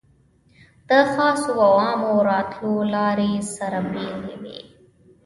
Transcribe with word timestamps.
د 0.89 0.91
خاصو 1.11 1.53
او 1.65 1.73
عامو 1.83 2.13
راتلو 2.29 2.73
لارې 2.93 3.31
سره 3.55 3.79
بېلې 3.91 4.35
وې. 4.41 4.59